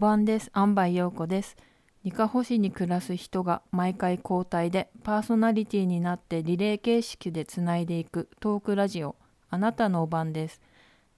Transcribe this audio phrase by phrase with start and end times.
[0.00, 0.48] お晩です。
[0.54, 1.58] 安倍陽子です。
[2.04, 9.14] ニカホ市に暮らす人が毎回交代でパーソナリティになってリレー形式でつないでいくトークラジオ
[9.50, 10.62] あなたのお晩です。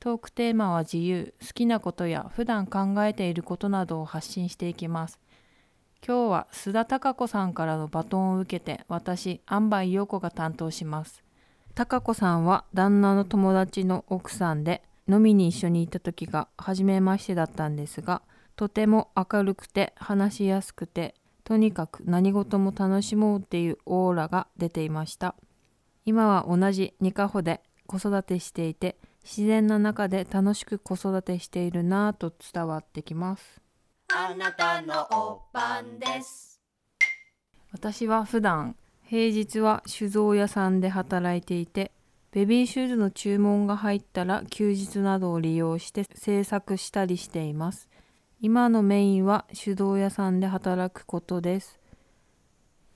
[0.01, 5.21] トークテーマは自由、好きなことや普段考えていることなどを発信していきます。
[6.05, 11.23] 今日は須田貴子さんからのバトンを受けて私、安倍陽子が担当します。
[11.77, 18.23] 貴子さんは旦那の友達の奥さんで飲みに一緒に行った時が初めましてだったんですが
[18.57, 25.35] とても明るくて話しやすくてとにかく何事も楽しもうっていうオーラが出ていました。
[26.05, 33.61] 今は同じニカホで子育てしていて自然な中で楽しく子育てしているなぁと伝わってきます。
[34.15, 36.61] あなたのお晩です。
[37.73, 41.93] 私は普段平日は酒造屋さんで働いていて
[42.33, 47.89] ベビーシューズの注文が入ったら休日などを利用して制作したりしています
[48.45, 51.79] 今のメインは酒造屋さんで働くことです。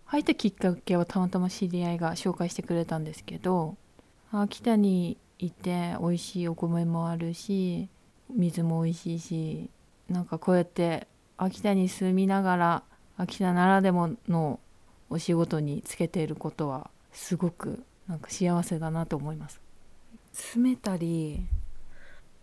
[0.05, 3.77] 入ったきっかけはたまたま知り合いが紹介してくれたんですけど
[4.33, 7.89] 秋田にいて美味しいお米もあるし
[8.29, 9.71] 水も美味しいし
[10.09, 12.83] なんかこうやって秋田に住みながら
[13.17, 14.59] 秋田ならでもの
[15.11, 19.61] お仕事につけていることはすごくなんか幸せだなと思います。
[20.33, 21.47] 詰めたり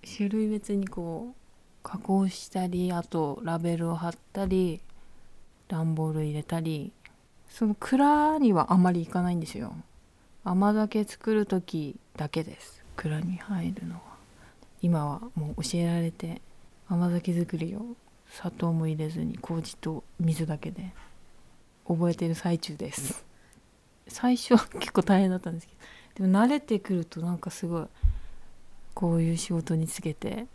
[0.05, 1.42] 種類別にこう
[1.83, 4.79] 加工したりあとラベルを貼ったり
[5.67, 6.91] 段ボール入れたり
[7.49, 9.75] その蔵にはあまりいかないんですよ。
[10.43, 12.83] 甘酒作る時だけです。
[12.95, 14.01] 蔵に入るのは。
[14.81, 16.41] 今はもう教えられて
[16.89, 17.95] 甘酒作りを
[18.29, 20.93] 砂糖も入れずに麹と水だけで
[21.87, 23.23] 覚えてる最中です。
[24.07, 25.73] 最初は結構大変だったんですけ
[26.21, 27.85] どでも慣れてくるとなんかすごい
[28.93, 30.47] こういう仕事につけて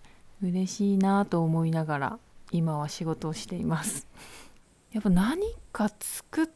[0.42, 2.18] 嬉しいなと思いながら
[2.52, 4.06] 今は仕事をしています。
[4.92, 6.46] やっぱ何か作っ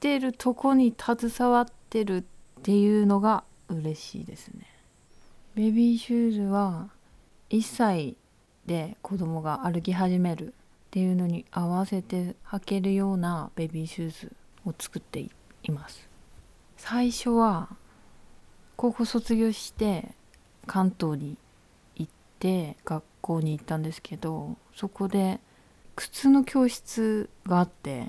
[0.00, 2.24] てるとこに携わってるっ
[2.62, 4.66] ていうのが嬉しいですね。
[5.54, 6.88] ベビーシューズは
[7.50, 8.16] 1歳
[8.64, 10.52] で子供が歩き始めるっ
[10.90, 14.32] ていうのに合わせて履けるようなベビーシューズ
[14.64, 15.30] を作ってい
[15.70, 16.08] ます。
[16.76, 17.76] 最初は
[18.76, 20.14] 高校卒業して
[20.66, 21.36] 関東に
[22.42, 25.38] て学校に行ったんですけどそこで
[25.94, 28.08] 靴の教室があって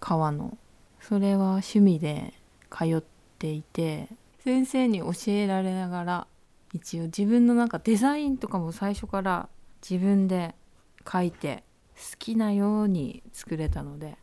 [0.00, 0.56] 革の。
[1.00, 2.32] それは趣味で
[2.70, 3.02] 通っ
[3.38, 4.08] ていて
[4.42, 6.26] 先生に教えられながら
[6.72, 9.50] 一応自分のなんかデザインとかも最初から
[9.82, 10.54] 自分で
[11.10, 11.62] 書いて
[11.94, 14.16] 好きなように作れたので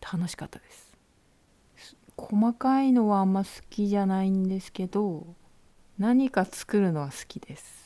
[0.00, 0.94] 楽しかったです。
[2.16, 5.26] 細かいのはあんま好きじゃないんですけど
[5.98, 7.83] 何か作るのは好きです。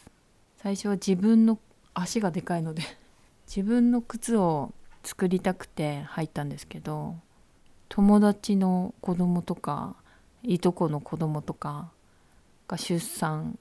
[0.68, 1.58] 最初は自分の
[1.94, 2.82] 足がでかいので
[3.48, 7.16] 自分の靴を作りたくて入ったんですけど
[7.88, 9.96] 友達の子供とか
[10.42, 11.90] いとこの子供とか
[12.66, 13.58] が出産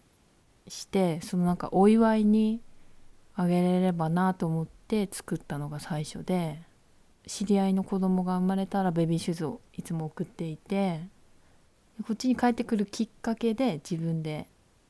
[0.68, 2.60] してそのなんかお祝いに
[3.36, 6.62] あげれればなと思って作ったのが最初で
[7.26, 11.08] 知り合いの子供が生まれたらベビーシューズをいつも送っていて
[12.06, 14.50] こっちに帰ってくるきっかけで自分で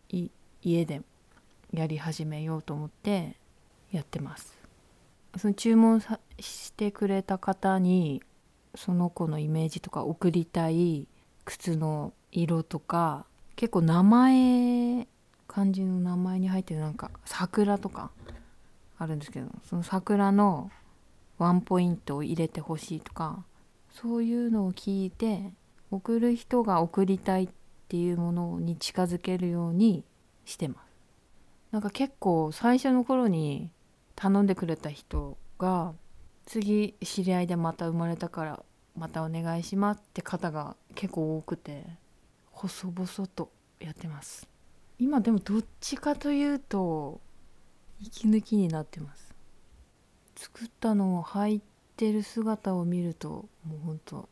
[0.09, 0.31] い
[0.63, 1.03] 家で
[1.77, 3.35] やり始めようと思って
[3.91, 4.57] やってます。
[5.38, 6.01] その注文
[6.39, 8.21] してくれた方に
[8.75, 11.07] その子のイメージとか送りたい
[11.45, 15.07] 靴の色とか結構名前
[15.47, 18.11] 漢字の名前に入ってるなんか桜とか
[18.97, 20.71] あるんですけどその桜の
[21.38, 23.44] ワンポイントを入れてほしいとか
[23.91, 25.53] そういうのを聞いて
[25.91, 27.49] 送る人が送りたいっ
[27.88, 30.03] ていうものに近づけるように
[30.45, 30.86] してます。
[31.72, 33.69] なんか結構最初の頃に
[34.16, 35.94] 頼んでくれた人が
[36.45, 38.63] 次知り合いでまた生まれたから
[38.97, 41.86] またお願いしますって方が結構多くて
[42.51, 44.47] 細々とやってます。
[44.97, 47.21] 今でもどっちかというと
[48.01, 49.36] 息抜きになってます。
[50.36, 51.62] 作ったのを履い
[51.95, 54.30] てる姿を見るともうほんと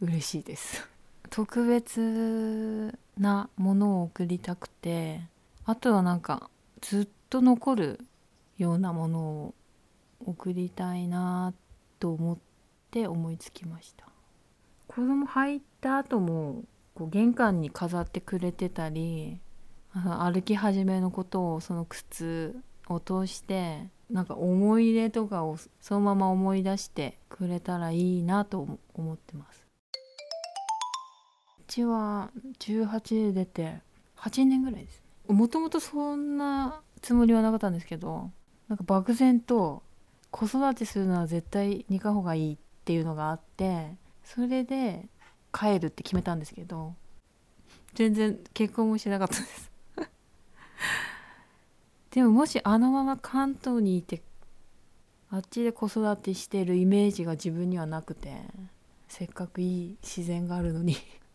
[0.00, 0.88] 嬉しいです。
[1.30, 5.20] 特別なものを送りたくて
[5.64, 8.00] あとはなんかずっと残る
[8.58, 9.54] ようなものを
[10.26, 11.54] 送りたいな
[11.98, 12.38] と思っ
[12.90, 14.06] て思いつきました。
[14.86, 19.40] 子供入った後もこう玄関に飾ってくれてたり
[19.94, 29.66] 歩き始めのことをその靴を通してなんか思い出とかをそのまま思い出してくれたらいいなと思ってます。
[31.60, 33.80] うちは18で出て
[34.16, 38.30] 8年ぐらいですもともとそんなつもりはなかったんですけど
[38.68, 39.82] なんか漠然と
[40.30, 43.94] 子育てするのは絶対にかほうがいいっていうのがあって
[44.24, 45.08] それで
[45.52, 46.94] 帰るって決めたんですけど
[47.94, 49.70] 全然結婚もしなかったです。
[52.12, 54.22] でももしあのまま関東にいて
[55.30, 58.42] あっちで子育てしてるイメージが自分にはなくて
[59.08, 60.94] せっかくいい自然があるのに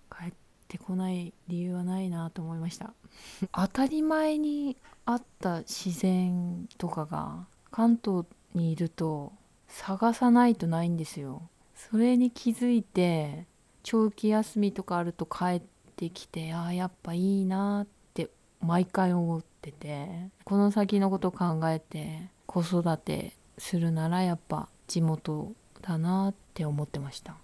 [0.10, 0.45] 帰って
[0.78, 2.94] こない理由はないなと思いました。
[3.54, 9.34] 当たり前にあった自然とかが関東にいると
[9.68, 11.50] 探さないとないんですよ。
[11.76, 13.46] それに気づいて
[13.84, 15.62] 長期休みとかあると帰っ
[15.96, 18.30] てきてああやっぱいいなって
[18.62, 25.52] 毎回思っててこの先のことを考えて子育てするならやっぱ地元
[25.82, 27.36] だなって思ってました。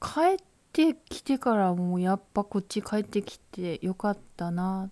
[0.00, 0.36] 帰っ
[0.74, 4.90] てきてからもうやっぱこっち帰ってきてよかったなっ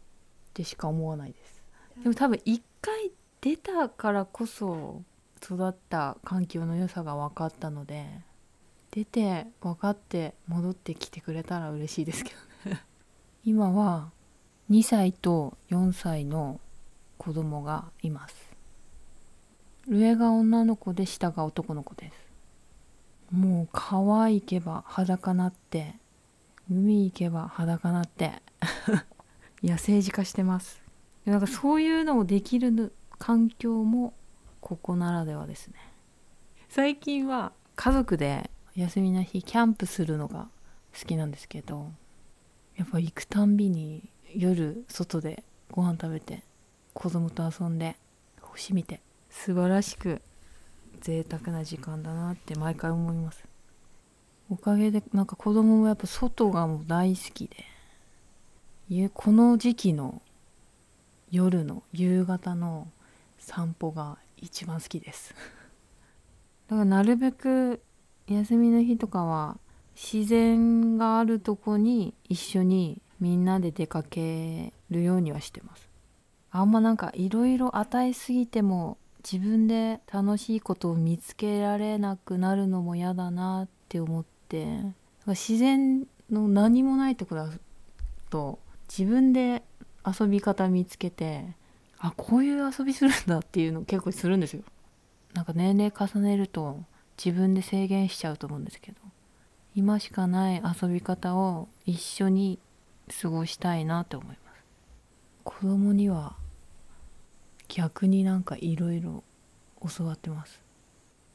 [0.55, 1.62] てしか思わないです。
[2.05, 5.02] でも多分一回出たからこそ
[5.43, 8.06] 育った環境の良さが分かったので
[8.93, 12.32] 出て分かって戻ってきてくれたら嬉しいですけ
[12.64, 12.84] どね。
[13.44, 14.12] 今は
[14.70, 16.61] 2歳と4歳の
[17.19, 18.52] 子供がいます。
[19.88, 22.31] 上が女の子で下が男の子です
[23.32, 25.94] もう川行けば裸なって
[26.70, 28.32] 海行けば裸なって
[29.62, 30.82] 野生児化してます。
[31.25, 34.12] なんかそういうのをできる環境も
[34.61, 35.75] ここならではですね。
[36.69, 40.49] 最近は家族で休みの日キャンプするのが
[40.99, 41.90] 好きなんですけど
[42.76, 46.43] やっぱ行くたんびに夜外でご飯食べて
[46.94, 47.96] 子供と遊んで
[48.40, 49.00] 星見て
[49.31, 50.23] 素晴らしく
[51.03, 53.45] 贅沢な時間だなって毎回思います。
[54.49, 57.73] おかげでなんか子供もやっぱ外がもう大好きで。
[59.15, 60.21] この時期の
[61.31, 62.89] 夜の夕方の
[63.39, 65.35] 散歩が一番好きです。
[66.69, 67.83] だからなるべく
[68.27, 69.59] 休みの日とかは
[69.95, 75.89] 自然があるとこに一緒にみんなで出かけるようにはしてます。
[76.51, 78.99] あんまなんかいろいろ与えすぎても
[79.31, 84.67] 自分で楽しいことを見つけられなくなるのも嫌だなって思って
[85.27, 87.49] 自然の何もないとこだ
[88.31, 88.59] と
[88.89, 89.63] 自分で
[90.05, 91.47] 遊び方見つけて
[91.99, 94.63] あこういう遊びするんだっていうの結構するんですよ。
[95.35, 96.81] なんか年齢重ねると
[97.17, 98.99] 自分で制限しちゃうと思うんですけど
[99.75, 102.59] 今しかない遊び方を一緒に
[103.23, 104.39] 過ごしたいなって思います。
[105.45, 106.37] 子供には
[107.69, 109.25] 逆になんかいろいろ
[109.97, 110.61] 教わってます。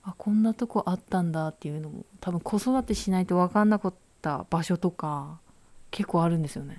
[0.04, 5.40] あこんなとこあったんだっていうのも多分子育てしないと分かんなかった場所とか
[5.92, 6.78] 結構あるんですよね。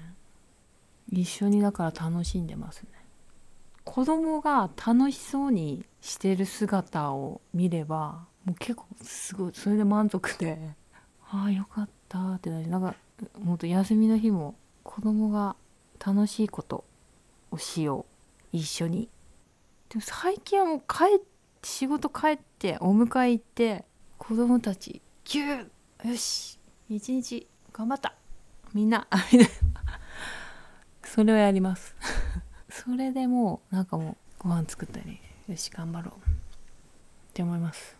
[1.10, 2.88] 一緒にだから楽しんでますね。
[3.84, 10.74] 子供が楽しそうにしてる姿を見ればもう結構すごいそれで満足で
[11.30, 12.94] ああよかったってなりなんか
[13.38, 15.56] もっと休みの日も子供が
[15.98, 16.84] 楽しいこと
[17.50, 18.04] をしよう。
[18.56, 19.08] 一緒に
[19.88, 23.84] でも最近はもう帰って仕事帰ってお迎え行って
[24.16, 28.14] 子供たちギューよし一日頑張った。
[28.72, 29.06] みんな。
[31.04, 31.94] それをやります。
[32.70, 36.14] それでもうなんかもうご飯作ったりよし頑張ろう。
[36.14, 36.22] っ
[37.34, 37.96] て思います。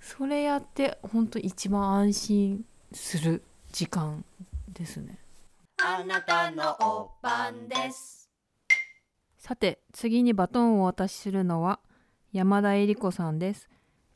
[0.00, 4.24] それやってほんと一番安心する時間
[4.68, 5.18] ですね。
[5.82, 8.23] あなたのおばんです。
[9.46, 11.78] さて次にバトンをお渡しするのは
[12.32, 13.68] 山田恵里子さんです。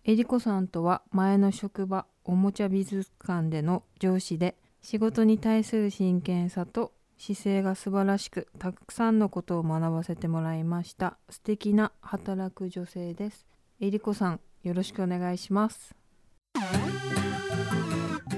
[0.02, 11.18] 恵里子さんとは前の職場おもちゃ美術館での上司で仕事に対する真剣さと姿勢が素晴らしくたくさんのことを学ばせてもらいました。
[11.28, 13.44] 素敵な働く女性です。
[13.80, 15.94] えりこさんよろしくお願いします。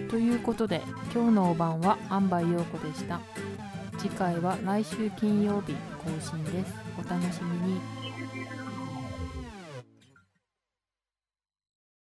[0.09, 0.83] ということで
[1.15, 3.21] 今日のお晩は安梅陽子でした。
[4.01, 6.75] 次回は来週金曜日更新です。
[6.99, 8.00] お楽しみに。